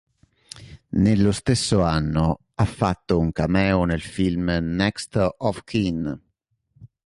[0.93, 6.19] Nello stesso anno, ha fatto un cameo nel film "Next of Kin".